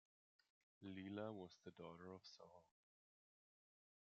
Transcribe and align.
Leela 0.83 1.31
was 1.31 1.51
the 1.63 1.69
daughter 1.69 2.09
of 2.11 2.21
Sole. 2.35 2.63